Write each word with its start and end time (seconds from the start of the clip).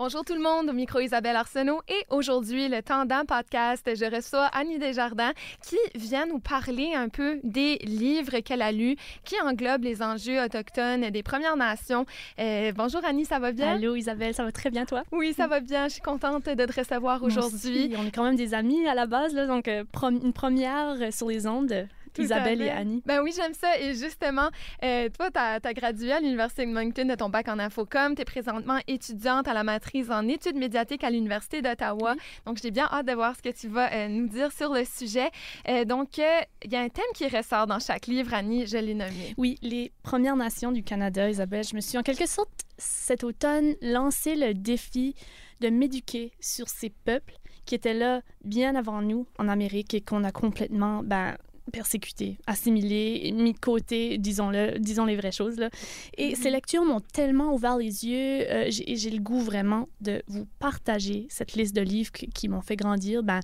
Bonjour 0.00 0.24
tout 0.24 0.34
le 0.34 0.40
monde, 0.40 0.70
au 0.70 0.72
micro 0.72 1.00
Isabelle 1.00 1.34
Arsenault 1.34 1.82
et 1.88 2.04
aujourd'hui, 2.08 2.68
le 2.68 2.82
Tendant 2.82 3.24
Podcast, 3.24 3.84
je 3.96 4.04
reçois 4.04 4.44
Annie 4.52 4.78
Desjardins 4.78 5.32
qui 5.60 5.76
vient 5.96 6.24
nous 6.24 6.38
parler 6.38 6.92
un 6.94 7.08
peu 7.08 7.40
des 7.42 7.78
livres 7.78 8.38
qu'elle 8.38 8.62
a 8.62 8.70
lus 8.70 8.94
qui 9.24 9.34
englobent 9.40 9.82
les 9.82 10.00
enjeux 10.00 10.40
autochtones 10.40 11.10
des 11.10 11.22
Premières 11.24 11.56
Nations. 11.56 12.06
Euh, 12.38 12.70
bonjour 12.76 13.04
Annie, 13.04 13.24
ça 13.24 13.40
va 13.40 13.50
bien? 13.50 13.72
Allô 13.72 13.96
Isabelle, 13.96 14.34
ça 14.34 14.44
va 14.44 14.52
très 14.52 14.70
bien 14.70 14.86
toi? 14.86 15.02
Oui, 15.10 15.34
ça 15.36 15.48
va 15.48 15.58
bien, 15.58 15.88
je 15.88 15.94
suis 15.94 16.02
contente 16.02 16.44
de 16.44 16.64
te 16.64 16.78
recevoir 16.78 17.20
aujourd'hui. 17.24 17.92
On 17.98 18.06
est 18.06 18.12
quand 18.12 18.22
même 18.22 18.36
des 18.36 18.54
amis 18.54 18.86
à 18.86 18.94
la 18.94 19.06
base, 19.06 19.34
là, 19.34 19.48
donc 19.48 19.66
euh, 19.66 19.82
une 20.04 20.32
première 20.32 21.12
sur 21.12 21.26
les 21.26 21.48
ondes. 21.48 21.88
Isabelle 22.18 22.62
et 22.62 22.70
Annie. 22.70 23.02
Ben 23.06 23.22
oui, 23.22 23.32
j'aime 23.34 23.54
ça. 23.54 23.78
Et 23.78 23.94
justement, 23.94 24.48
euh, 24.82 25.08
toi, 25.08 25.30
tu 25.30 25.38
as, 25.38 25.74
gradué 25.74 26.12
à 26.12 26.20
l'Université 26.20 26.66
de 26.66 26.72
Moncton 26.72 27.04
de 27.04 27.14
ton 27.14 27.28
bac 27.28 27.48
en 27.48 27.58
infocom. 27.58 28.14
Tu 28.14 28.22
es 28.22 28.24
présentement 28.24 28.78
étudiante 28.86 29.48
à 29.48 29.54
la 29.54 29.64
maîtrise 29.64 30.10
en 30.10 30.26
études 30.28 30.56
médiatiques 30.56 31.04
à 31.04 31.10
l'Université 31.10 31.62
d'Ottawa. 31.62 32.14
Donc, 32.46 32.58
j'ai 32.62 32.70
bien 32.70 32.88
hâte 32.90 33.06
de 33.06 33.12
voir 33.12 33.36
ce 33.36 33.42
que 33.42 33.54
tu 33.54 33.68
vas 33.68 33.92
euh, 33.92 34.08
nous 34.08 34.28
dire 34.28 34.52
sur 34.52 34.72
le 34.72 34.84
sujet. 34.84 35.30
Euh, 35.68 35.84
donc, 35.84 36.18
il 36.18 36.72
y 36.72 36.76
a 36.76 36.80
un 36.80 36.88
thème 36.88 37.04
qui 37.14 37.26
ressort 37.28 37.66
dans 37.66 37.78
chaque 37.78 38.06
livre, 38.06 38.34
Annie, 38.34 38.66
je 38.66 38.78
l'ai 38.78 38.94
nommé. 38.94 39.34
Oui, 39.36 39.56
les 39.62 39.92
Premières 40.02 40.36
Nations 40.36 40.72
du 40.72 40.82
Canada, 40.82 41.28
Isabelle. 41.28 41.64
Je 41.64 41.76
me 41.76 41.80
suis 41.80 41.98
en 41.98 42.02
quelque 42.02 42.26
sorte 42.26 42.50
cet 42.78 43.24
automne 43.24 43.74
lancé 43.82 44.36
le 44.36 44.54
défi 44.54 45.14
de 45.60 45.68
m'éduquer 45.68 46.32
sur 46.40 46.68
ces 46.68 46.90
peuples 46.90 47.34
qui 47.64 47.74
étaient 47.74 47.94
là 47.94 48.22
bien 48.44 48.74
avant 48.76 49.02
nous 49.02 49.26
en 49.38 49.48
Amérique 49.48 49.92
et 49.92 50.00
qu'on 50.00 50.24
a 50.24 50.32
complètement 50.32 51.02
ben, 51.02 51.36
persécuté, 51.70 52.38
assimilé, 52.46 53.32
mis 53.34 53.52
de 53.52 53.58
côté, 53.58 54.18
disons-le, 54.18 54.78
disons 54.78 55.04
les 55.04 55.16
vraies 55.16 55.32
choses. 55.32 55.56
Là. 55.56 55.70
Et 56.16 56.32
mm-hmm. 56.32 56.36
ces 56.36 56.50
lectures 56.50 56.84
m'ont 56.84 57.00
tellement 57.00 57.52
ouvert 57.54 57.76
les 57.76 58.06
yeux. 58.06 58.50
Euh, 58.50 58.66
j'ai 58.68 59.10
le 59.10 59.20
goût 59.20 59.40
vraiment 59.40 59.88
de 60.00 60.22
vous 60.26 60.46
partager 60.58 61.26
cette 61.30 61.54
liste 61.54 61.74
de 61.74 61.82
livres 61.82 62.12
qui 62.12 62.48
m'ont 62.48 62.62
fait 62.62 62.76
grandir, 62.76 63.22
ben, 63.22 63.40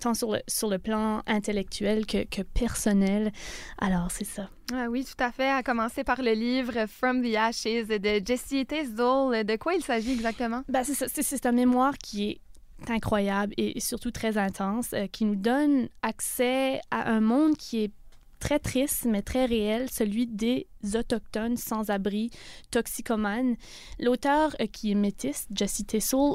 tant 0.00 0.14
sur 0.14 0.32
le, 0.32 0.40
sur 0.48 0.68
le 0.68 0.78
plan 0.78 1.22
intellectuel 1.26 2.06
que, 2.06 2.24
que 2.24 2.42
personnel. 2.42 3.32
Alors, 3.78 4.10
c'est 4.10 4.24
ça. 4.24 4.50
Ah 4.72 4.86
oui, 4.90 5.04
tout 5.04 5.22
à 5.22 5.30
fait. 5.30 5.48
À 5.48 5.62
commencer 5.62 6.02
par 6.02 6.22
le 6.22 6.32
livre 6.32 6.86
From 6.88 7.22
the 7.22 7.36
Ashes 7.36 7.86
de 7.86 8.20
Jessie 8.24 8.66
Tisdall. 8.66 9.44
De 9.44 9.56
quoi 9.56 9.74
il 9.74 9.82
s'agit 9.82 10.12
exactement? 10.12 10.62
Ben, 10.68 10.82
c'est 10.84 11.46
un 11.46 11.52
mémoire 11.52 11.96
qui 11.98 12.30
est 12.30 12.40
incroyable 12.88 13.54
et 13.56 13.80
surtout 13.80 14.10
très 14.10 14.38
intense, 14.38 14.92
euh, 14.92 15.06
qui 15.06 15.24
nous 15.24 15.36
donne 15.36 15.88
accès 16.02 16.80
à 16.90 17.10
un 17.10 17.20
monde 17.20 17.56
qui 17.56 17.84
est 17.84 17.92
très 18.38 18.58
triste, 18.58 19.06
mais 19.06 19.22
très 19.22 19.46
réel, 19.46 19.90
celui 19.90 20.26
des 20.26 20.66
autochtones 20.94 21.56
sans-abri, 21.56 22.30
toxicomanes. 22.70 23.56
L'auteur 23.98 24.54
euh, 24.60 24.66
qui 24.66 24.92
est 24.92 24.94
métis, 24.94 25.46
Jesse 25.50 25.84
Tessel, 25.86 26.34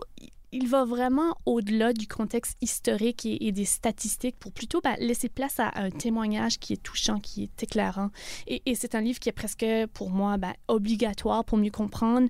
il 0.52 0.67
va 0.67 0.84
vraiment 0.84 1.38
au-delà 1.45 1.94
du 1.94 2.08
contexte 2.08 2.58
historique 2.62 3.25
et, 3.25 3.52
des 3.52 3.66
statistiques 3.66 4.38
pour 4.38 4.52
plutôt 4.52 4.81
ben, 4.81 4.95
laisser 5.00 5.30
place 5.30 5.59
à, 5.59 5.72
un 5.75 5.89
témoignage 5.89 6.59
qui 6.59 6.73
est 6.73 6.84
touchant, 6.84 7.19
qui 7.19 7.44
est 7.44 7.64
éclairant. 7.64 8.09
Et, 8.47 8.62
c'est 8.75 8.95
un 8.95 9.02
livre 9.02 9.19
qui 9.19 9.30
est 9.30 9.34
presque, 9.34 9.66
pour 9.94 10.09
moi, 10.09 10.38
ben, 10.38 10.53
obligatoire 10.67 11.45
pour 11.45 11.58
mieux 11.58 11.72
comprendre 11.72 12.28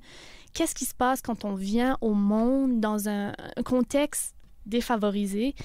qu'est-ce 0.54 0.76
qui 0.76 0.86
se 0.86 0.94
passe 0.94 1.22
quand 1.22 1.46
on 1.46 1.56
vient 1.56 1.98
au 2.02 2.14
monde 2.14 2.80
dans 2.80 3.10
un, 3.10 3.34
contexte 3.66 4.36
défavorisé 4.66 5.56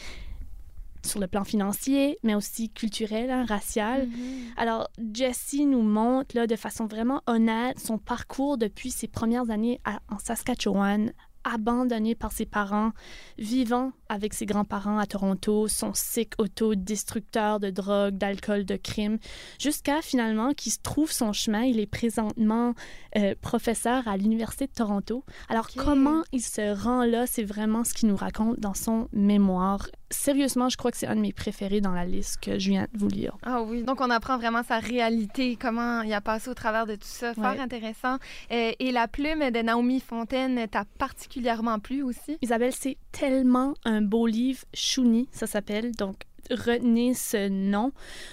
sur 1.04 1.20
le 1.20 1.28
plan 1.28 1.44
financier, 1.44 2.18
mais 2.24 2.34
aussi 2.34 2.70
culturel, 2.70 3.30
hein, 3.30 3.44
racial? 3.44 4.06
Mm-hmm. 4.06 4.40
Alors, 4.56 4.88
Jessie 5.12 5.66
nous 5.66 5.82
montre 5.82 6.36
là, 6.36 6.46
de 6.46 6.56
façon 6.56 6.86
vraiment 6.86 7.22
honnête 7.26 7.78
son 7.78 7.98
parcours 7.98 8.58
depuis 8.58 8.90
ses 8.90 9.06
premières 9.06 9.50
années 9.50 9.80
en 10.08 10.18
Saskatchewan 10.18 11.12
abandonné 11.46 12.14
par 12.14 12.32
ses 12.32 12.44
parents, 12.44 12.92
vivant 13.38 13.92
avec 14.08 14.34
ses 14.34 14.46
grands-parents 14.46 14.98
à 14.98 15.06
Toronto, 15.06 15.68
son 15.68 15.92
sick 15.94 16.32
autodestructeur 16.38 17.60
de 17.60 17.70
drogue, 17.70 18.16
d'alcool, 18.18 18.64
de 18.64 18.76
crime, 18.76 19.18
jusqu'à 19.58 20.02
finalement 20.02 20.52
qu'il 20.52 20.72
se 20.72 20.78
trouve 20.82 21.10
son 21.10 21.32
chemin. 21.32 21.62
Il 21.62 21.80
est 21.80 21.86
présentement 21.86 22.74
euh, 23.16 23.34
professeur 23.40 24.06
à 24.08 24.16
l'Université 24.16 24.66
de 24.66 24.72
Toronto. 24.72 25.24
Alors, 25.48 25.68
comment 25.76 26.22
il 26.32 26.42
se 26.42 26.74
rend 26.74 27.04
là, 27.04 27.26
c'est 27.26 27.44
vraiment 27.44 27.84
ce 27.84 27.94
qu'il 27.94 28.08
nous 28.08 28.16
raconte 28.16 28.58
dans 28.60 28.74
son 28.74 29.08
mémoire. 29.12 29.88
Sérieusement, 30.10 30.68
je 30.68 30.76
crois 30.76 30.90
que 30.90 30.96
c'est 30.96 31.06
un 31.06 31.16
de 31.16 31.20
mes 31.20 31.32
préférés 31.32 31.80
dans 31.80 31.92
la 31.92 32.04
liste 32.04 32.38
que 32.40 32.58
je 32.58 32.70
viens 32.70 32.86
de 32.92 32.98
vous 32.98 33.08
lire. 33.08 33.36
Ah 33.42 33.62
oui, 33.62 33.82
donc 33.82 34.00
on 34.00 34.10
apprend 34.10 34.38
vraiment 34.38 34.62
sa 34.62 34.78
réalité, 34.78 35.56
comment 35.60 36.02
il 36.02 36.12
a 36.12 36.20
passé 36.20 36.48
au 36.48 36.54
travers 36.54 36.86
de 36.86 36.94
tout 36.94 37.00
ça. 37.02 37.34
Fort 37.34 37.44
intéressant. 37.58 38.18
Euh, 38.52 38.72
et 38.78 38.92
la 38.92 39.08
plume 39.08 39.50
de 39.50 39.62
Naomi 39.62 40.00
Fontaine 40.00 40.68
t'a 40.68 40.84
particulièrement 40.98 41.78
plu 41.80 42.02
aussi? 42.02 42.38
Isabelle, 42.42 42.72
c'est 42.72 42.98
tellement 43.10 43.74
un 43.84 44.00
beau 44.00 44.26
livre, 44.26 44.64
Chouni, 44.72 45.28
ça 45.32 45.46
s'appelle. 45.46 45.92
Donc, 45.92 46.16
retenez 46.50 47.14
ce 47.14 47.48
nom. 47.48 47.92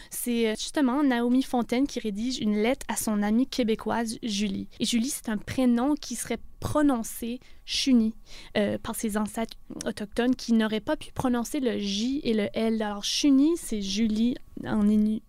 C'est 0.10 0.50
euh, 0.50 0.56
justement 0.56 1.04
Naomi 1.04 1.44
Fontaine 1.44 1.88
qui 1.88 2.00
rédige 2.00 2.40
une 2.40 2.56
lettre 2.56 2.86
à 2.88 2.96
son 2.96 3.24
amie 3.24 3.48
québécoise 3.48 4.18
Julie. 4.24 4.68
Et 4.80 4.86
Julie, 4.86 5.10
c'est 5.10 5.30
un 5.30 5.38
prénom 5.38 5.96
qui 5.96 6.16
serait 6.16 6.40
prononcé 6.60 7.40
Chuni 7.66 8.14
euh, 8.58 8.78
par 8.78 8.96
ses 8.96 9.18
ancêtres 9.18 9.58
autochtones 9.86 10.36
qui 10.36 10.54
n'auraient 10.54 10.80
pas 10.80 10.96
pu 10.96 11.12
prononcer 11.12 11.60
le 11.60 11.78
J 11.78 12.22
et 12.24 12.34
le 12.34 12.48
L. 12.54 12.82
Alors, 12.82 13.04
Chuni, 13.04 13.58
c'est 13.58 13.82
Julie 13.82 14.36
en 14.66 14.88
Inuit. 14.88 15.24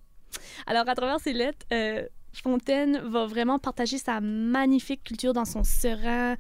Alors, 0.67 0.89
à 0.89 0.95
travers 0.95 1.21
ces 1.21 1.33
lettres, 1.33 1.67
euh, 1.73 2.07
Fontaine 2.43 2.99
va 2.99 3.27
vraiment 3.27 3.59
partager 3.59 3.99
sa 3.99 4.21
magnifique 4.21 5.05
culture 5.05 5.33
dans 5.33 5.45
son 5.45 5.65
serein, 5.65 6.37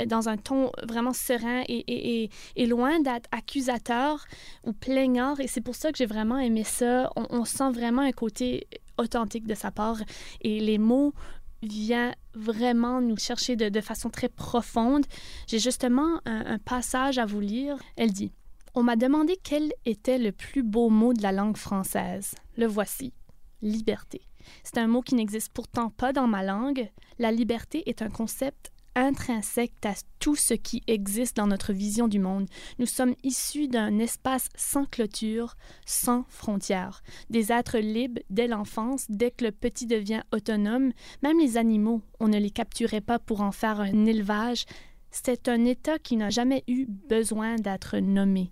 euh, 0.00 0.06
dans 0.06 0.28
un 0.28 0.36
ton 0.36 0.70
vraiment 0.82 1.12
serein 1.12 1.62
et, 1.68 2.30
loin 2.66 3.00
d'être 3.00 3.28
accusateur 3.32 4.24
ou 4.64 4.72
plaignard. 4.72 5.40
Et 5.40 5.46
c'est 5.46 5.60
pour 5.60 5.74
ça 5.74 5.92
que 5.92 5.98
j'ai 5.98 6.06
vraiment 6.06 6.38
aimé 6.38 6.64
ça. 6.64 7.10
On, 7.16 7.44
sent 7.44 7.70
vraiment 7.70 8.02
un 8.02 8.12
côté 8.12 8.66
authentique 8.98 9.46
de 9.46 9.54
sa 9.54 9.70
part 9.70 9.98
et 10.40 10.60
les 10.60 10.78
mots 10.78 11.12
viennent 11.62 12.14
vraiment 12.34 13.00
nous 13.00 13.16
chercher 13.16 13.56
de, 13.56 13.80
façon 13.80 14.10
très 14.10 14.28
profonde. 14.28 15.06
J'ai 15.46 15.58
justement 15.58 16.20
un 16.24 16.58
passage 16.58 17.18
à 17.18 17.26
vous 17.26 17.40
lire. 17.40 17.78
Elle 17.96 18.12
dit 18.12 18.32
On 18.74 18.82
m'a 18.82 18.96
demandé 18.96 19.38
quel 19.42 19.72
était 19.84 20.18
le 20.18 20.32
plus 20.32 20.62
beau 20.62 20.90
mot 20.90 21.12
de 21.12 21.22
la 21.22 21.32
langue 21.32 21.56
française. 21.56 22.34
Le 22.56 22.66
voici 22.66 23.12
liberté. 23.66 24.22
C'est 24.62 24.78
un 24.78 24.86
mot 24.86 25.02
qui 25.02 25.14
n'existe 25.14 25.52
pourtant 25.52 25.90
pas 25.90 26.12
dans 26.12 26.26
ma 26.26 26.42
langue. 26.42 26.90
La 27.18 27.32
liberté 27.32 27.82
est 27.88 28.02
un 28.02 28.10
concept 28.10 28.70
intrinsèque 28.96 29.74
à 29.84 29.92
tout 30.18 30.36
ce 30.36 30.54
qui 30.54 30.82
existe 30.86 31.36
dans 31.36 31.46
notre 31.46 31.72
vision 31.72 32.08
du 32.08 32.18
monde. 32.18 32.48
Nous 32.78 32.86
sommes 32.86 33.14
issus 33.22 33.68
d'un 33.68 33.98
espace 33.98 34.48
sans 34.56 34.86
clôture, 34.86 35.54
sans 35.84 36.24
frontières. 36.28 37.02
Des 37.28 37.52
êtres 37.52 37.78
libres 37.78 38.22
dès 38.30 38.48
l'enfance, 38.48 39.04
dès 39.08 39.30
que 39.30 39.44
le 39.44 39.52
petit 39.52 39.86
devient 39.86 40.22
autonome. 40.32 40.92
Même 41.22 41.38
les 41.38 41.58
animaux, 41.58 42.00
on 42.20 42.28
ne 42.28 42.38
les 42.38 42.50
capturait 42.50 43.02
pas 43.02 43.18
pour 43.18 43.42
en 43.42 43.52
faire 43.52 43.80
un 43.80 44.06
élevage. 44.06 44.64
C'est 45.10 45.48
un 45.48 45.64
état 45.64 45.98
qui 45.98 46.16
n'a 46.16 46.30
jamais 46.30 46.64
eu 46.66 46.86
besoin 46.86 47.56
d'être 47.56 47.98
nommé. 47.98 48.50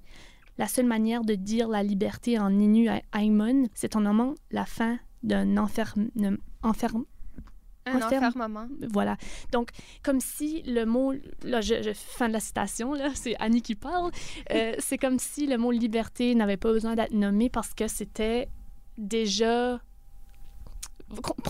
La 0.59 0.69
seule 0.69 0.87
manière 0.87 1.25
de 1.25 1.35
dire 1.35 1.69
la 1.69 1.83
liberté 1.83 2.39
en 2.39 2.51
Inu 2.59 2.89
Aimon, 3.13 3.69
c'est 3.75 3.97
en 3.97 4.03
nommant 4.03 4.35
la 4.51 4.65
fin 4.65 4.99
d'un 5.23 5.57
enfermement. 5.57 6.07
un 7.87 8.01
enfermement. 8.01 8.69
Voilà. 8.93 9.17
Donc, 9.51 9.71
comme 10.03 10.21
si 10.21 10.63
le 10.63 10.85
mot, 10.85 11.13
là, 11.43 11.61
je, 11.61 11.93
fin 11.95 12.29
de 12.29 12.35
la 12.35 12.41
citation, 12.41 12.95
là, 12.95 13.11
c'est 13.15 13.35
Annie 13.41 13.63
qui 13.63 13.75
parle, 13.75 14.13
euh, 14.53 14.75
c'est 14.79 14.99
comme 14.99 15.19
si 15.19 15.47
le 15.47 15.59
mot 15.59 15.73
liberté 15.73 16.35
n'avait 16.35 16.57
pas 16.57 16.73
besoin 16.73 16.95
d'être 16.95 17.15
nommé 17.15 17.51
parce 17.51 17.75
que 17.75 17.89
c'était 17.89 18.49
déjà. 18.97 19.81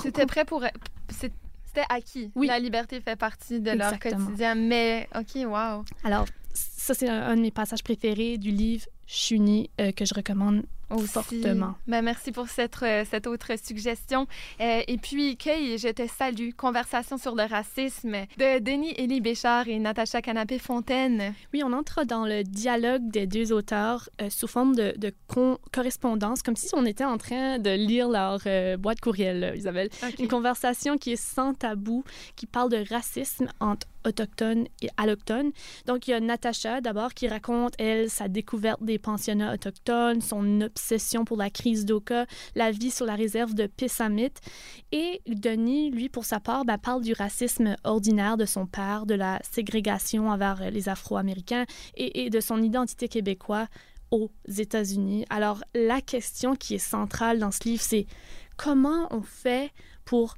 C'était 0.02 0.26
prêt 0.26 0.44
pour. 0.44 0.64
C'était 1.10 1.86
acquis. 1.88 2.30
Oui. 2.36 2.46
La 2.46 2.58
liberté 2.58 3.00
fait 3.00 3.16
partie 3.16 3.60
de 3.60 3.72
leur 3.72 3.98
quotidien. 3.98 4.54
Mais, 4.54 5.08
OK, 5.14 5.44
wow. 5.44 5.84
Alors, 6.04 6.26
ça, 6.54 6.94
c'est 6.94 7.08
un, 7.08 7.36
de 7.36 7.40
mes 7.40 7.50
passages 7.50 7.82
préférés 7.82 8.38
du 8.38 8.50
livre 8.50 8.86
Chuni 9.06 9.70
euh, 9.80 9.92
que 9.92 10.04
je 10.04 10.14
recommande 10.14 10.62
fortement. 11.06 11.74
Ben, 11.88 12.02
merci 12.02 12.30
pour 12.30 12.48
cette, 12.48 12.80
euh, 12.82 13.04
cette 13.10 13.26
autre 13.26 13.52
suggestion. 13.62 14.28
Euh, 14.60 14.82
et 14.86 14.96
puis, 14.96 15.36
Kay, 15.36 15.76
je 15.76 15.88
te 15.88 16.06
salue. 16.06 16.50
Conversation 16.56 17.18
sur 17.18 17.34
le 17.34 17.42
racisme 17.42 18.12
de 18.38 18.60
Denis 18.60 18.94
Élie 18.96 19.20
Béchard 19.20 19.66
et 19.66 19.78
Natacha 19.78 20.22
Canapé-Fontaine. 20.22 21.34
Oui, 21.52 21.62
on 21.64 21.72
entre 21.72 22.04
dans 22.04 22.24
le 22.26 22.44
dialogue 22.44 23.10
des 23.10 23.26
deux 23.26 23.52
auteurs 23.52 24.08
sous 24.28 24.46
forme 24.46 24.76
de, 24.76 24.94
de 24.96 25.12
correspondance, 25.72 26.42
comme 26.42 26.56
si 26.56 26.68
on 26.74 26.86
était 26.86 27.04
en 27.04 27.18
train 27.18 27.58
de 27.58 27.70
lire 27.70 28.08
leur 28.08 28.40
boîte 28.78 29.00
courriel, 29.00 29.54
Isabelle. 29.56 29.90
Une 30.18 30.28
conversation 30.28 30.96
qui 30.96 31.12
est 31.12 31.22
sans 31.22 31.54
tabou, 31.54 32.04
qui 32.36 32.46
parle 32.46 32.70
de 32.70 32.84
racisme 32.88 33.48
entre 33.58 33.86
autochtones 34.04 34.66
et 34.82 34.88
allochtones. 34.96 35.52
Donc, 35.86 36.08
il 36.08 36.12
y 36.12 36.14
a 36.14 36.20
Natacha, 36.20 36.80
d'abord, 36.80 37.14
qui 37.14 37.28
raconte, 37.28 37.74
elle, 37.78 38.10
sa 38.10 38.28
découverte 38.28 38.82
des 38.82 38.98
pensionnats 38.98 39.54
autochtones, 39.54 40.20
son 40.20 40.60
obsession 40.60 41.24
pour 41.24 41.36
la 41.36 41.50
crise 41.50 41.84
d'Oka, 41.84 42.26
la 42.54 42.70
vie 42.70 42.90
sur 42.90 43.06
la 43.06 43.14
réserve 43.14 43.54
de 43.54 43.66
Pessamit. 43.66 44.32
Et 44.92 45.22
Denis, 45.26 45.90
lui, 45.90 46.08
pour 46.08 46.24
sa 46.24 46.40
part, 46.40 46.64
ben, 46.64 46.78
parle 46.78 47.02
du 47.02 47.12
racisme 47.12 47.76
ordinaire 47.84 48.36
de 48.36 48.44
son 48.44 48.66
père, 48.66 49.06
de 49.06 49.14
la 49.14 49.40
ségrégation 49.42 50.28
envers 50.28 50.70
les 50.70 50.88
Afro-Américains 50.88 51.64
et, 51.96 52.24
et 52.24 52.30
de 52.30 52.40
son 52.40 52.62
identité 52.62 53.08
québécoise 53.08 53.68
aux 54.10 54.30
États-Unis. 54.46 55.24
Alors, 55.30 55.62
la 55.74 56.00
question 56.00 56.54
qui 56.54 56.74
est 56.74 56.78
centrale 56.78 57.38
dans 57.38 57.50
ce 57.50 57.68
livre, 57.68 57.82
c'est 57.82 58.06
comment 58.56 59.08
on 59.10 59.22
fait 59.22 59.72
pour 60.04 60.36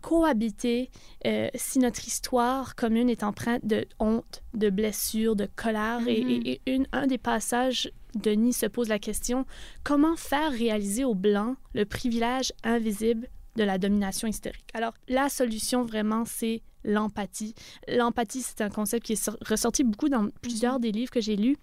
cohabiter 0.00 0.90
euh, 1.26 1.48
si 1.54 1.78
notre 1.78 2.06
histoire 2.06 2.74
commune 2.74 3.08
est 3.10 3.22
empreinte 3.22 3.64
de 3.64 3.86
honte, 3.98 4.42
de 4.54 4.70
blessure, 4.70 5.36
de 5.36 5.46
colère. 5.56 6.00
et, 6.08 6.22
Mhm. 6.24 6.30
et- 6.30 6.60
et 6.66 6.74
une, 6.74 6.86
un 6.92 7.06
des 7.06 7.18
passages, 7.18 7.90
Denis 8.14 8.52
se 8.54 8.66
pose 8.66 8.88
la 8.88 8.98
question, 8.98 9.44
comment 9.84 10.16
faire 10.16 10.50
réaliser 10.50 11.04
aux 11.04 11.14
Blancs 11.14 11.56
le 11.74 11.84
privilège 11.84 12.52
invisible 12.64 13.28
de 13.56 13.64
la 13.64 13.76
domination 13.78 14.26
historique? 14.28 14.64
Alors, 14.74 14.94
la 15.08 15.28
solution 15.28 15.84
vraiment, 15.84 16.24
c'est 16.24 16.62
l'empathie. 16.84 17.54
L'empathie, 17.86 18.42
c'est 18.42 18.60
un 18.62 18.70
concept 18.70 19.04
qui 19.06 19.12
est 19.14 19.16
sor- 19.16 19.36
ressorti 19.46 19.84
beaucoup 19.84 20.08
dans 20.08 20.28
plusieurs 20.42 20.80
des 20.80 20.90
livres 20.92 21.10
que 21.10 21.20
j'ai 21.20 21.36
lus. 21.36 21.56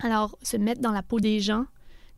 Alors, 0.00 0.38
se 0.42 0.56
mettre 0.56 0.80
dans 0.80 0.92
la 0.92 1.02
peau 1.02 1.20
des 1.20 1.40
gens, 1.40 1.64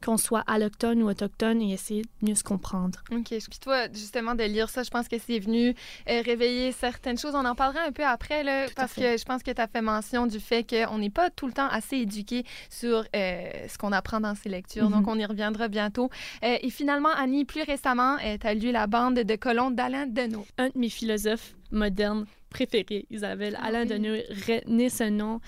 qu'on 0.04 0.16
soit 0.16 0.44
allochtone 0.46 1.02
ou 1.02 1.08
autochtone, 1.08 1.62
et 1.62 1.72
essayer 1.72 2.02
de 2.02 2.28
mieux 2.28 2.34
se 2.34 2.44
comprendre. 2.44 3.02
OK. 3.10 3.28
Puis 3.28 3.58
toi, 3.60 3.86
justement, 3.92 4.34
de 4.34 4.44
lire 4.44 4.68
ça, 4.68 4.82
je 4.82 4.90
pense 4.90 5.08
que 5.08 5.16
c'est 5.18 5.38
venu 5.38 5.74
euh, 6.08 6.22
réveiller 6.24 6.72
certaines 6.72 7.18
choses. 7.18 7.34
On 7.34 7.44
en 7.44 7.54
parlera 7.54 7.84
un 7.84 7.92
peu 7.92 8.04
après, 8.04 8.44
là, 8.44 8.66
parce 8.76 8.94
que 8.94 9.16
je 9.16 9.24
pense 9.24 9.42
que 9.42 9.50
tu 9.50 9.60
as 9.60 9.66
fait 9.66 9.82
mention 9.82 10.26
du 10.26 10.40
fait 10.40 10.64
qu'on 10.68 10.98
n'est 10.98 11.10
pas 11.10 11.30
tout 11.30 11.46
le 11.46 11.52
temps 11.52 11.68
assez 11.68 11.96
éduqué 11.96 12.44
sur 12.70 13.04
euh, 13.14 13.50
ce 13.68 13.78
qu'on 13.78 13.92
apprend 13.92 14.20
dans 14.20 14.34
ces 14.34 14.48
lectures. 14.48 14.90
Mhm. 14.90 14.96
Donc, 14.96 15.08
on 15.08 15.18
y 15.18 15.24
reviendra 15.24 15.68
bientôt. 15.68 16.10
Euh, 16.42 16.56
et 16.60 16.70
finalement, 16.70 17.10
Annie, 17.16 17.44
plus 17.44 17.62
récemment, 17.62 18.16
tu 18.18 18.46
as 18.46 18.54
lu 18.54 18.72
La 18.72 18.86
bande 18.86 19.14
de 19.14 19.36
colons 19.36 19.70
d'Alain 19.70 20.06
Deneau. 20.06 20.46
un 20.58 20.66
de 20.68 20.78
mes 20.78 20.88
philosophes 20.88 21.54
modernes 21.70 22.26
préférés, 22.50 23.06
Isabelle. 23.10 23.58
Ah 23.60 23.66
Alain. 23.66 23.84
Deneau, 23.84 24.14
retenez 24.48 24.88
ce 24.90 25.04
nom. 25.04 25.40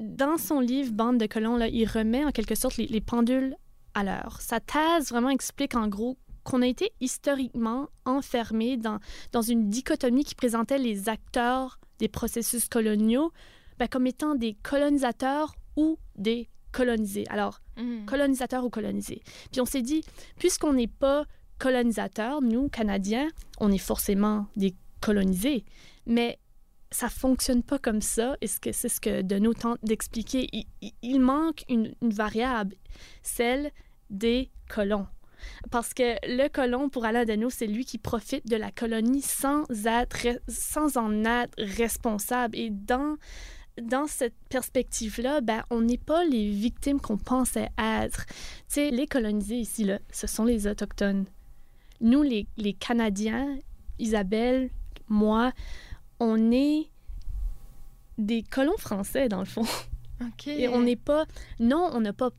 Dans 0.00 0.36
son 0.38 0.58
livre 0.60 0.92
Bande 0.92 1.18
de 1.18 1.26
colons, 1.26 1.56
là, 1.56 1.68
il 1.68 1.86
remet 1.86 2.24
en 2.24 2.32
quelque 2.32 2.56
sorte 2.56 2.76
les, 2.76 2.86
les 2.86 3.00
pendules 3.00 3.54
à 3.94 4.04
l'heure. 4.04 4.38
Sa 4.40 4.60
thèse 4.60 5.08
vraiment 5.10 5.30
explique 5.30 5.74
en 5.74 5.88
gros 5.88 6.16
qu'on 6.42 6.60
a 6.62 6.66
été 6.66 6.92
historiquement 7.00 7.88
enfermé 8.04 8.76
dans, 8.76 8.98
dans 9.32 9.42
une 9.42 9.70
dichotomie 9.70 10.24
qui 10.24 10.34
présentait 10.34 10.78
les 10.78 11.08
acteurs 11.08 11.78
des 11.98 12.08
processus 12.08 12.68
coloniaux 12.68 13.32
ben, 13.78 13.88
comme 13.88 14.06
étant 14.06 14.34
des 14.34 14.54
colonisateurs 14.62 15.54
ou 15.76 15.98
des 16.16 16.48
colonisés. 16.72 17.24
Alors, 17.28 17.60
Mhm. 17.76 18.04
colonisateur 18.06 18.64
ou 18.64 18.70
colonisé. 18.70 19.20
Puis 19.50 19.60
on 19.60 19.64
s'est 19.64 19.82
dit, 19.82 20.04
puisqu'on 20.38 20.74
n'est 20.74 20.86
pas 20.86 21.24
colonisateur, 21.58 22.40
nous, 22.40 22.68
Canadiens, 22.68 23.28
on 23.58 23.72
est 23.72 23.78
forcément 23.78 24.46
des 24.54 24.74
colonisés. 25.00 25.64
Mais 26.06 26.38
ça 26.94 27.08
fonctionne 27.08 27.62
pas 27.62 27.78
comme 27.78 28.00
ça. 28.00 28.36
Et 28.40 28.46
c'est 28.46 28.88
ce 28.88 29.00
que 29.00 29.22
Deneau 29.22 29.52
tente 29.52 29.78
d'expliquer. 29.82 30.48
Il, 31.02 31.20
manque 31.20 31.64
une, 31.68 31.92
variable, 32.00 32.76
celle 33.22 33.72
des 34.10 34.50
colons. 34.68 35.06
Parce 35.70 35.92
que 35.92 36.14
le 36.24 36.48
colon, 36.48 36.88
pour 36.88 37.04
Alain 37.04 37.24
Deneau, 37.24 37.50
c'est 37.50 37.66
lui 37.66 37.84
qui 37.84 37.98
profite 37.98 38.46
de 38.48 38.56
la 38.56 38.70
colonie 38.70 39.22
sans, 39.22 39.64
être, 39.84 40.16
re- 40.18 40.40
sans 40.48 40.96
en 40.96 41.24
être 41.24 41.52
responsable. 41.58 42.56
Et 42.56 42.70
dans, 42.70 43.16
dans 43.82 44.06
cette 44.06 44.36
perspective-là, 44.48 45.40
ben, 45.40 45.64
on 45.70 45.80
n'est 45.80 45.98
pas 45.98 46.24
les 46.24 46.48
victimes 46.48 47.00
qu'on 47.00 47.18
pensait 47.18 47.70
être. 47.76 48.24
Tu 48.26 48.34
sais, 48.68 48.90
les 48.90 49.06
colonisés 49.06 49.58
ici, 49.58 49.84
là, 49.84 49.98
ce 50.12 50.28
sont 50.28 50.44
les 50.44 50.66
Autochtones. 50.68 51.26
Nous, 52.00 52.22
les, 52.22 52.46
les 52.56 52.72
Canadiens, 52.72 53.58
Isabelle, 53.98 54.70
moi, 55.08 55.52
on 56.24 56.50
est 56.50 56.88
des 58.16 58.42
colons 58.42 58.78
français, 58.78 59.28
dans 59.28 59.40
le 59.40 59.44
fond. 59.44 59.66
OK. 60.20 60.46
Et 60.46 60.68
on 60.68 60.80
n'est 60.82 60.96
pas... 60.96 61.26
Non, 61.60 61.90
on 61.92 62.00
n'a 62.00 62.12
pas... 62.12 62.30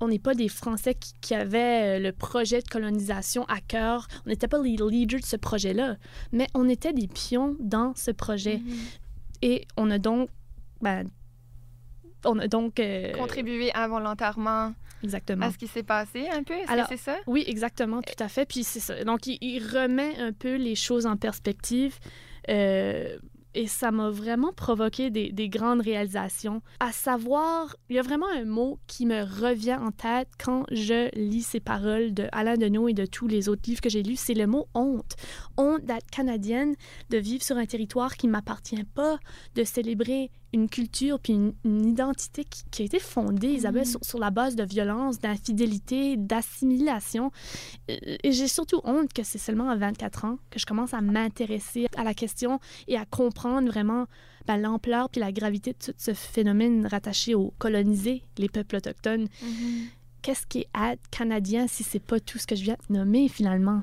On 0.00 0.08
n'est 0.08 0.18
pas 0.18 0.34
des 0.34 0.48
Français 0.48 0.94
qui, 0.96 1.12
qui 1.20 1.34
avaient 1.36 1.98
euh, 1.98 2.02
le 2.02 2.10
projet 2.10 2.60
de 2.60 2.68
colonisation 2.68 3.44
à 3.44 3.60
cœur. 3.60 4.08
On 4.26 4.28
n'était 4.28 4.48
pas 4.48 4.60
les 4.60 4.76
leaders 4.76 5.20
de 5.20 5.24
ce 5.24 5.36
projet-là, 5.36 5.96
mais 6.32 6.48
on 6.52 6.68
était 6.68 6.92
des 6.92 7.06
pions 7.06 7.56
dans 7.60 7.94
ce 7.94 8.10
projet. 8.10 8.58
Mhm. 8.58 8.76
Et 9.42 9.66
on 9.76 9.90
a 9.92 9.98
donc... 9.98 10.30
Ben, 10.80 11.08
on 12.24 12.38
a 12.40 12.48
donc... 12.48 12.80
euh, 12.80 13.12
Contribuer 13.12 13.72
involontairement 13.74 14.74
Exactement. 15.04 15.46
à 15.46 15.52
ce 15.52 15.58
qui 15.58 15.68
s'est 15.68 15.84
passé 15.84 16.28
un 16.28 16.42
peu. 16.42 16.54
Est-ce 16.54 16.72
Alors, 16.72 16.88
que 16.88 16.96
c'est 16.96 17.02
ça? 17.02 17.16
Oui, 17.28 17.44
exactement, 17.46 18.02
tout 18.02 18.22
à 18.22 18.28
fait. 18.28 18.46
Puis 18.46 18.64
c'est 18.64 18.80
ça. 18.80 19.04
Donc, 19.04 19.28
il, 19.28 19.38
il 19.40 19.60
remet 19.64 20.18
un 20.18 20.32
peu 20.32 20.56
les 20.56 20.74
choses 20.74 21.06
en 21.06 21.16
perspective. 21.16 21.98
Euh, 22.48 23.18
et 23.54 23.68
ça 23.68 23.92
m'a 23.92 24.10
vraiment 24.10 24.52
provoqué 24.52 25.10
des, 25.10 25.30
des 25.30 25.48
grandes 25.48 25.80
réalisations. 25.80 26.60
À 26.80 26.90
savoir, 26.90 27.76
il 27.88 27.96
y 27.96 27.98
a 27.98 28.02
vraiment 28.02 28.26
un 28.28 28.44
mot 28.44 28.78
qui 28.86 29.06
me 29.06 29.22
revient 29.22 29.78
en 29.80 29.92
tête 29.92 30.28
quand 30.42 30.64
je 30.72 31.08
lis 31.16 31.42
ces 31.42 31.60
paroles 31.60 32.12
de 32.12 32.26
Alain 32.32 32.56
Deneau 32.56 32.88
et 32.88 32.94
de 32.94 33.06
tous 33.06 33.28
les 33.28 33.48
autres 33.48 33.62
livres 33.66 33.80
que 33.80 33.88
j'ai 33.88 34.02
lus, 34.02 34.16
c'est 34.16 34.34
le 34.34 34.46
mot 34.46 34.66
honte. 34.74 35.14
Honte 35.56 35.84
d'être 35.84 36.10
canadienne, 36.10 36.74
de 37.10 37.18
vivre 37.18 37.44
sur 37.44 37.56
un 37.56 37.66
territoire 37.66 38.16
qui 38.16 38.26
ne 38.26 38.32
m'appartient 38.32 38.84
pas, 38.94 39.18
de 39.54 39.62
célébrer 39.62 40.30
une 40.54 40.68
culture 40.68 41.18
puis 41.20 41.32
une, 41.34 41.52
une 41.64 41.86
identité 41.86 42.44
qui, 42.44 42.62
qui 42.70 42.82
a 42.82 42.84
été 42.86 42.98
fondée, 42.98 43.48
Isabelle, 43.48 43.82
Mhm. 43.84 43.90
sur, 43.90 44.04
sur 44.04 44.18
la 44.18 44.30
base 44.30 44.56
de 44.56 44.64
violence, 44.64 45.18
d'infidélité, 45.18 46.16
d'assimilation. 46.16 47.30
Et 47.88 48.32
j'ai 48.32 48.48
surtout 48.48 48.80
honte 48.84 49.12
que 49.12 49.22
c'est 49.22 49.38
seulement 49.38 49.68
à 49.68 49.76
24 49.76 50.24
ans 50.24 50.38
que 50.50 50.58
je 50.58 50.66
commence 50.66 50.94
à 50.94 51.00
m'intéresser 51.00 51.86
à 51.96 52.04
la 52.04 52.14
question 52.14 52.60
et 52.88 52.96
à 52.96 53.04
comprendre 53.04 53.68
vraiment 53.68 54.06
ben, 54.46 54.56
l'ampleur 54.58 55.08
puis 55.10 55.20
la 55.20 55.32
gravité 55.32 55.72
de 55.72 55.78
tout 55.78 55.92
ce 55.96 56.14
phénomène 56.14 56.86
rattaché 56.86 57.34
aux 57.34 57.52
colonisés, 57.58 58.22
les 58.38 58.48
peuples 58.48 58.76
autochtones. 58.76 59.28
Mhm. 59.42 59.86
Qu'est-ce 60.22 60.46
qui 60.46 60.60
est 60.60 60.68
être 60.90 61.02
canadien 61.10 61.66
si 61.66 61.82
c'est 61.82 61.98
pas 62.02 62.18
tout 62.20 62.38
ce 62.38 62.46
que 62.46 62.54
je 62.56 62.62
viens 62.62 62.76
de 62.88 62.94
nommer 62.96 63.28
finalement? 63.28 63.82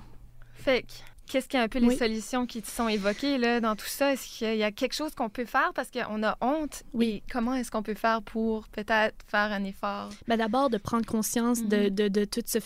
Fait 0.53 0.85
qu'est-ce 1.31 1.47
qu'il 1.47 1.57
y 1.57 1.61
a 1.61 1.63
un 1.63 1.67
peu 1.69 1.79
les 1.79 1.87
Oui. 1.87 1.97
solutions 1.97 2.45
qui 2.45 2.61
te 2.61 2.69
sont 2.69 2.87
évoquées 2.87 3.37
là, 3.37 3.59
dans 3.61 3.75
tout 3.75 3.85
ça? 3.87 4.13
Est-ce 4.13 4.27
qu'il 4.39 4.55
y 4.57 4.63
a 4.63 4.71
quelque 4.71 4.93
chose 4.93 5.13
qu'on 5.15 5.29
peut 5.29 5.45
faire? 5.45 5.71
Parce 5.73 5.89
qu'on 5.91 6.23
a 6.23 6.37
honte? 6.41 6.83
Oui. 6.93 7.07
Et 7.07 7.23
comment 7.31 7.55
est-ce 7.55 7.71
qu'on 7.71 7.83
peut 7.83 7.93
faire 7.95 8.21
pour 8.21 8.67
peut-être 8.69 9.15
faire 9.27 9.51
un 9.51 9.63
effort? 9.63 10.09
Ben, 10.27 10.37
D'abord, 10.37 10.69
de 10.69 10.77
prendre 10.77 11.05
conscience 11.05 11.63
de, 11.63 11.83
Mhm. 11.83 11.89
de, 11.89 12.07
de 12.07 12.25
tout 12.25 12.41
ce 12.45 12.59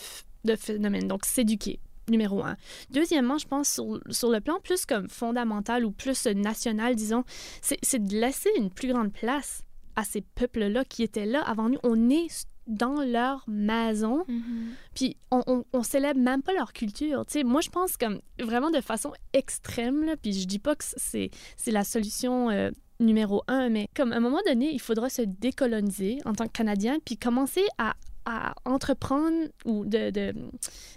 de 0.44 0.54
phénomène. 0.56 1.08
Donc, 1.08 1.24
s'éduquer, 1.26 1.80
numéro 2.08 2.42
un. 2.44 2.56
Deuxièmement, 2.90 3.36
je 3.38 3.48
pense 3.48 3.68
sur, 3.68 4.00
sur 4.10 4.30
le 4.30 4.40
plan 4.40 4.60
plus 4.62 4.86
comme 4.86 5.08
fondamental 5.08 5.84
ou 5.84 5.90
plus 5.90 6.26
national, 6.26 6.94
disons, 6.94 7.24
c'est 7.62 7.78
c'est 7.82 8.04
de 8.04 8.14
laisser 8.14 8.50
une 8.56 8.70
plus 8.70 8.92
grande 8.92 9.12
place 9.12 9.62
à 9.96 10.04
ces 10.04 10.20
peuples-là 10.20 10.84
qui 10.84 11.02
étaient 11.02 11.26
là 11.26 11.42
avant 11.42 11.68
nous. 11.68 11.78
On 11.82 12.10
est 12.10 12.46
dans 12.66 13.00
leur 13.02 13.44
maison, 13.48 14.24
puis 14.94 15.16
on, 15.30 15.42
on, 15.46 15.64
on 15.72 15.82
célèbre 15.82 16.20
même 16.20 16.42
pas 16.42 16.52
leur 16.52 16.72
culture. 16.72 17.24
Tu 17.26 17.32
sais, 17.34 17.44
moi, 17.44 17.60
je 17.60 17.70
pense 17.70 17.96
comme 17.96 18.20
vraiment 18.40 18.70
de 18.70 18.80
façon 18.80 19.12
extrême, 19.32 20.04
là, 20.04 20.16
puis 20.16 20.32
je 20.32 20.46
dis 20.46 20.58
pas 20.58 20.74
que 20.74 20.84
c'est 20.98 21.30
la 21.66 21.84
solution 21.84 22.50
euh, 22.50 22.70
numéro 22.98 23.42
un, 23.46 23.68
mais 23.68 23.88
comme 23.94 24.12
à 24.12 24.16
un 24.16 24.20
moment 24.20 24.40
donné, 24.46 24.72
il 24.72 24.80
faudra 24.80 25.08
se 25.10 25.22
décoloniser 25.22 26.18
en 26.24 26.32
tant 26.32 26.46
que 26.46 26.52
Canadien, 26.52 26.98
puis 27.04 27.16
commencer 27.16 27.64
à, 27.78 27.94
à 28.24 28.54
entreprendre 28.64 29.36
ou 29.64 29.84
de, 29.84 30.10
de- 30.10 30.34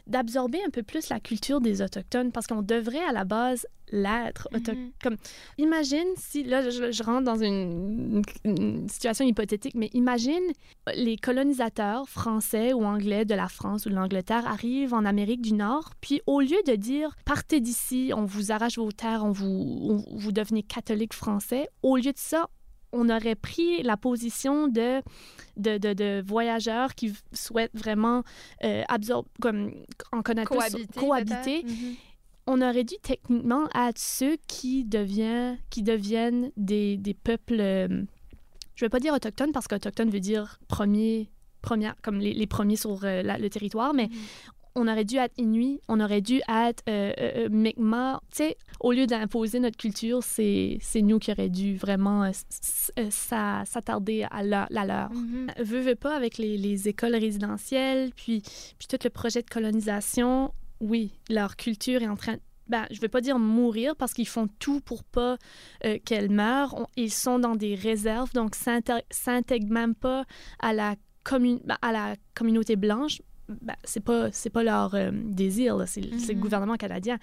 d'absorber 0.08 0.60
un 0.66 0.70
peu 0.72 0.82
plus 0.82 1.10
la 1.10 1.20
culture 1.20 1.62
des 1.62 1.82
Autochtones, 1.82 2.32
parce 2.32 2.48
qu'on 2.48 2.62
devrait 2.64 3.04
à 3.08 3.12
la 3.12 3.26
base 3.26 3.68
l'être. 3.92 4.48
Mhm. 4.74 4.92
Comme, 5.02 5.18
imagine 5.58 6.08
si, 6.18 6.44
là, 6.44 6.70
je, 6.70 6.92
je 6.92 7.04
rentre 7.04 7.24
dans 7.24 7.42
une, 7.42 8.22
une 8.46 8.88
situation 8.90 9.26
hypothétique, 9.26 9.76
mais 9.76 9.90
imagine 9.94 10.44
les 10.96 11.18
colonisateurs 11.18 12.08
français 12.10 12.74
ou 12.74 12.84
anglais 12.84 13.26
de 13.26 13.36
la 13.36 13.48
France 13.48 13.86
ou 13.86 13.90
de 13.90 13.96
l'Angleterre 13.96 14.48
arrivent 14.48 14.94
en 14.94 15.06
Amérique 15.06 15.42
du 15.42 15.54
Nord, 15.54 15.92
puis 16.02 16.22
au 16.28 16.42
lieu 16.42 16.58
de 16.68 16.76
dire 16.76 17.16
partez 17.26 17.60
d'ici, 17.60 18.12
on 18.16 18.26
vous 18.26 18.52
arrache 18.52 18.78
vos 18.78 18.92
terres, 18.92 19.24
on 19.26 19.32
vous, 19.32 19.46
on- 19.48 20.18
vous 20.18 20.32
devenez 20.32 20.64
catholique 20.64 21.14
français, 21.14 21.68
au 21.84 21.96
lieu 21.98 22.12
de 22.12 22.18
ça, 22.18 22.48
on 22.92 23.08
aurait 23.10 23.36
pris 23.36 23.84
la 23.84 23.98
position 23.98 24.68
de, 24.68 25.00
de, 25.58 25.78
de, 25.78 25.94
de 25.94 26.24
voyageurs 26.26 26.96
qui 26.96 27.14
souhaitent 27.34 27.76
vraiment 27.78 28.24
euh, 28.64 28.82
absorber, 28.88 29.30
comme 29.40 29.72
en 30.12 30.24
connaître 30.24 30.50
plus 30.50 30.58
Cohabiter. 31.00 31.64
On 32.48 32.62
aurait 32.62 32.84
dû 32.84 32.96
techniquement 33.02 33.68
être 33.76 34.00
ceux 34.00 34.38
qui, 34.48 34.84
devient, 34.86 35.56
qui 35.70 35.84
deviennent 35.84 36.52
des, 36.58 36.98
des 36.98 37.14
peuples, 37.14 37.60
euh, 37.60 37.88
je 38.76 38.86
ne 38.86 38.88
vais 38.88 38.90
pas 38.90 39.00
dire 39.00 39.14
autochtones 39.14 39.52
parce 39.52 39.68
qu'autochtone 39.68 40.10
veut 40.10 40.20
dire 40.20 40.60
premier, 40.68 41.30
première, 41.62 41.96
comme 42.02 42.20
les, 42.20 42.34
les 42.34 42.48
premiers 42.48 42.76
sur 42.76 43.04
euh, 43.04 43.22
la- 43.22 43.38
le 43.38 43.50
territoire, 43.50 43.94
mais 43.94 44.10
on 44.76 44.88
aurait 44.88 45.06
dû 45.06 45.18
être 45.18 45.34
Inuit, 45.38 45.82
on 45.88 46.00
aurait 46.00 46.22
dû 46.22 46.42
être 46.48 46.84
euh, 46.88 47.12
euh, 47.20 47.50
Mi'kmaq. 47.50 48.22
Tu 48.32 48.38
sais, 48.38 48.58
au 48.80 48.92
lieu 48.92 49.08
d'imposer 49.08 49.60
notre 49.60 49.78
culture, 49.78 50.24
c'est 50.24 50.80
nous 50.96 51.20
qui 51.20 51.32
aurions 51.32 51.48
dû 51.48 51.76
vraiment 51.76 52.32
s'attarder 53.10 54.26
à 54.32 54.44
la, 54.44 54.68
leur. 54.70 55.12
Mm-hmm. 55.12 55.64
Veux, 55.64 55.80
veux 55.82 55.96
pas, 55.96 56.16
avec 56.16 56.38
les, 56.38 56.58
les, 56.58 56.88
écoles 56.88 57.16
résidentielles, 57.16 58.12
puis, 58.16 58.42
puis 58.78 58.88
tout 58.88 58.98
le 59.04 59.10
projet 59.10 59.42
de 59.42 59.50
colonisation, 59.50 60.54
oui, 60.80 61.14
leur 61.30 61.56
culture 61.56 62.02
est 62.02 62.08
en 62.08 62.16
train 62.16 62.38
ben, 62.70 62.86
je 62.92 62.98
ne 62.98 63.02
vais 63.02 63.10
pas 63.10 63.22
dire 63.22 63.40
mourir 63.40 63.96
parce 63.96 64.14
qu'ils 64.14 64.28
font 64.28 64.48
tout 64.60 64.80
pour 64.80 65.04
pas 65.04 65.38
euh, 65.86 65.98
qu'elle 66.06 66.30
meure. 66.30 66.88
ils 66.96 67.12
sont 67.12 67.40
dans 67.40 67.56
des 67.56 67.74
réserves, 67.74 68.32
donc 68.34 68.54
s'intègrent 68.56 69.74
même 69.74 69.96
pas 69.96 70.26
à 70.60 70.72
la, 70.72 70.96
ben, 71.32 71.78
à 71.82 71.92
la 71.92 72.16
communauté 72.36 72.76
blanche. 72.76 73.22
Ben, 73.62 73.76
c'est 73.84 74.04
pas 74.04 74.32
c'est 74.32 74.50
pas 74.50 74.64
leur 74.64 74.96
euh, 74.96 75.12
désir 75.14 75.84
c'est 75.88 76.02
le 76.02 76.16
mm-hmm. 76.16 76.40
gouvernement 76.40 76.76
canadien 76.76 77.18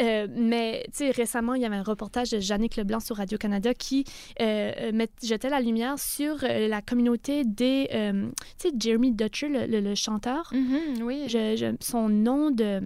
euh, 0.00 0.26
mais 0.30 0.84
tu 0.86 0.98
sais 0.98 1.10
récemment 1.10 1.54
il 1.54 1.62
y 1.62 1.64
avait 1.64 1.76
un 1.76 1.82
reportage 1.82 2.30
de 2.30 2.40
Jannick 2.40 2.76
Leblanc 2.76 3.00
sur 3.00 3.16
Radio 3.16 3.38
Canada 3.38 3.74
qui 3.74 4.04
met, 4.40 5.08
jetait 5.22 5.50
la 5.50 5.60
lumière 5.60 5.98
sur 5.98 6.38
la 6.42 6.82
communauté 6.82 7.44
des 7.44 7.88
tu 7.90 8.68
sais 8.68 8.72
Jeremy 8.78 9.12
Dutcher 9.12 9.48
le, 9.48 9.94
chanteur 9.94 10.52
oui 11.02 11.24
je, 11.28 11.74
son 11.80 12.08
nom 12.08 12.50
de 12.50 12.82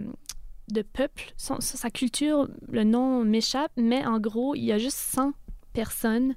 de 0.72 0.82
peuple. 0.82 1.32
sa 1.36 1.90
culture, 1.90 2.48
le 2.68 2.84
nom 2.84 3.24
m'échappe, 3.24 3.72
mais 3.76 4.04
en 4.06 4.18
gros, 4.18 4.54
il 4.54 4.64
y 4.64 4.72
a 4.72 4.78
juste 4.78 4.96
100 4.96 5.32
personnes 5.72 6.34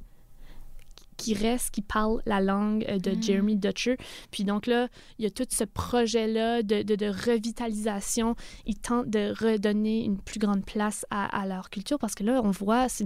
qui 1.17 1.33
restent, 1.33 1.71
qui 1.71 1.81
parlent 1.81 2.21
la 2.25 2.41
langue 2.41 2.85
euh, 2.89 2.99
de 2.99 3.11
mm. 3.11 3.23
Jeremy 3.23 3.55
Dutcher. 3.55 3.97
Puis 4.31 4.43
donc 4.43 4.67
là, 4.67 4.87
il 5.17 5.23
y 5.23 5.27
a 5.27 5.31
tout 5.31 5.45
ce 5.49 5.63
projet-là 5.63 6.63
de, 6.63 6.83
de, 6.83 7.05
revitalisation. 7.05 8.35
Ils 8.65 8.77
tentent 8.77 9.09
de 9.09 9.33
redonner 9.39 10.03
une 10.03 10.17
plus 10.17 10.39
grande 10.39 10.65
place 10.65 11.05
à, 11.09 11.45
leur 11.47 11.69
culture 11.69 11.99
parce 11.99 12.15
que 12.15 12.23
là, 12.23 12.41
on 12.43 12.51
voit, 12.51 12.87
c'est 12.89 13.05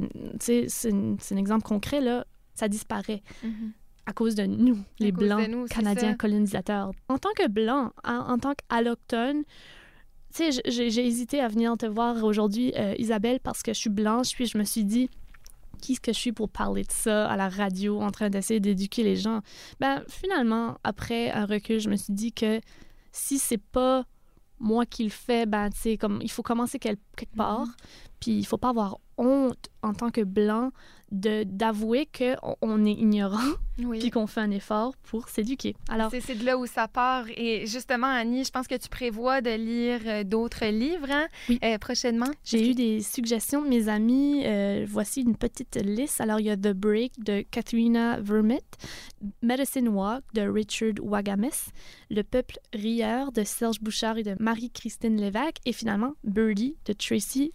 un 0.91 1.37
exemple 1.37 1.63
concret, 1.63 2.01
là, 2.01 2.25
ça 2.55 2.67
disparaît. 2.67 3.21
Mm-hmm. 3.43 3.71
à 4.05 4.13
cause 4.13 4.35
de 4.35 4.45
nous, 4.45 4.79
les 4.99 5.11
Blancs 5.11 5.69
canadiens 5.69 6.15
colonisateurs. 6.15 6.91
En 7.07 7.17
tant 7.17 7.29
que 7.35 7.47
Blanc, 7.47 7.91
en, 8.03 8.37
tant 8.37 8.53
qu'allochtone, 8.55 9.43
tu 10.33 10.51
sais, 10.51 10.61
j'ai 10.65 11.05
hésité 11.05 11.39
à 11.39 11.47
venir 11.47 11.75
te 11.77 11.85
voir 11.85 12.23
aujourd'hui, 12.23 12.71
euh, 12.77 12.93
Isabelle, 12.99 13.39
parce 13.39 13.63
que 13.63 13.73
je 13.73 13.79
suis 13.79 13.89
blanche, 13.89 14.33
puis 14.35 14.45
je 14.45 14.57
me 14.57 14.63
suis 14.63 14.83
dit, 14.83 15.09
qui 15.79 15.93
est-ce 15.93 16.01
que 16.01 16.13
je 16.13 16.19
suis 16.19 16.31
pour 16.31 16.49
parler 16.49 16.83
de 16.83 16.91
ça 16.91 17.27
à 17.27 17.35
la 17.37 17.49
radio, 17.49 18.01
en 18.01 18.11
train 18.11 18.29
d'essayer 18.29 18.59
d'éduquer 18.59 19.03
les 19.03 19.15
gens? 19.15 19.41
Ben, 19.79 20.03
finalement, 20.07 20.77
après 20.83 21.31
un 21.31 21.45
recul, 21.45 21.79
je 21.79 21.89
me 21.89 21.95
suis 21.95 22.13
dit 22.13 22.31
que 22.31 22.61
si 23.11 23.39
c'est 23.39 23.61
pas 23.61 24.05
moi 24.59 24.85
qui 24.85 25.03
le 25.03 25.09
fais, 25.09 25.45
ben, 25.45 25.69
tu 25.69 25.79
sais, 25.79 25.97
comme, 25.97 26.19
il 26.21 26.29
faut 26.29 26.43
commencer 26.43 26.79
quelque, 26.79 26.99
part, 27.35 27.65
mm-hmm. 27.65 28.08
Puis 28.19 28.37
il 28.37 28.45
faut 28.45 28.57
pas 28.57 28.69
avoir 28.69 28.97
honte 29.17 29.69
en 29.81 29.93
tant 29.93 30.09
que 30.09 30.21
blanc 30.21 30.71
d'avouer 31.11 32.07
qu'on 32.15 32.55
on 32.61 32.85
est 32.85 32.93
ignorant 32.93 33.55
puis 33.77 34.11
qu'on 34.11 34.27
fait 34.27 34.41
un 34.41 34.51
effort 34.51 34.95
pour 34.97 35.27
s'éduquer. 35.27 35.75
Alors 35.89 36.11
c'est 36.11 36.35
de 36.35 36.45
là 36.45 36.57
où 36.57 36.67
ça 36.67 36.87
part 36.87 37.25
et 37.35 37.65
justement 37.65 38.07
Annie, 38.07 38.43
je 38.43 38.51
pense 38.51 38.67
que 38.67 38.75
tu 38.75 38.89
prévois 38.89 39.41
de 39.41 39.49
lire 39.49 40.01
euh, 40.05 40.23
d'autres 40.23 40.65
livres 40.65 41.09
hein, 41.09 41.27
euh, 41.63 41.77
prochainement. 41.79 42.29
J'ai 42.43 42.69
eu 42.69 42.75
des 42.75 43.01
suggestions 43.01 43.63
de 43.63 43.69
mes 43.69 43.89
amis. 43.89 44.43
Euh, 44.45 44.85
voici 44.87 45.21
une 45.21 45.35
petite 45.35 45.77
liste. 45.77 46.21
Alors 46.21 46.39
il 46.39 46.45
y 46.45 46.51
a 46.51 46.57
The 46.57 46.73
Break 46.73 47.23
de 47.23 47.43
Katharina 47.49 48.19
Vermette, 48.19 48.77
Medicine 49.41 49.87
Walk 49.87 50.23
de 50.33 50.41
Richard 50.41 50.93
Wagames, 51.01 51.49
Le 52.11 52.21
peuple 52.21 52.59
rieur 52.73 53.31
de 53.31 53.43
Serge 53.43 53.79
Bouchard 53.81 54.17
et 54.19 54.23
de 54.23 54.35
Marie-Christine 54.39 55.19
Lévesque 55.19 55.57
et 55.65 55.73
finalement 55.73 56.13
Birdie 56.23 56.75
de 56.85 56.93
Tracy 56.93 57.51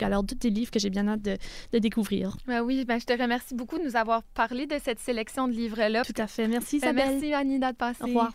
Alors 0.00 0.24
tous 0.24 0.34
des 0.36 0.50
livres 0.50 0.70
que 0.70 0.78
j'ai 0.78 0.90
bien 0.90 1.08
hâte 1.08 1.22
de, 1.22 1.36
de 1.72 1.78
découvrir. 1.78 2.36
Ben 2.46 2.62
oui, 2.62 2.84
ben 2.84 2.98
je 2.98 3.06
te 3.06 3.12
remercie 3.12 3.54
beaucoup 3.54 3.78
de 3.78 3.84
nous 3.84 3.96
avoir 3.96 4.22
parlé 4.22 4.66
de 4.66 4.76
cette 4.82 4.98
sélection 4.98 5.48
de 5.48 5.52
livres-là. 5.52 6.02
Tout 6.04 6.12
à 6.16 6.26
fait. 6.26 6.48
Merci 6.48 6.78
ben, 6.80 6.88
Isabelle. 6.88 7.10
merci 7.12 7.34
Annie 7.34 7.58
d'être 7.58 7.76
passée. 7.76 8.02
Au 8.02 8.06
revoir. 8.06 8.32